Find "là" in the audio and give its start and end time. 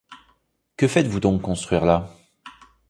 1.85-2.09